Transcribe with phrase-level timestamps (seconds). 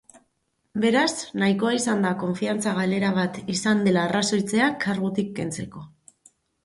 [0.85, 1.11] Beraz,
[1.43, 5.85] nahikoa izan da konfiantza galera bat izan dela arrazoitzea kargutik kentzeko.